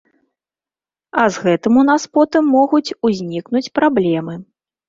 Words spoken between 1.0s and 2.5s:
А з гэтым у нас потым